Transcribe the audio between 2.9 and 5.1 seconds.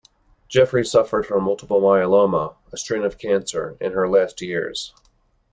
of cancer, in her last years.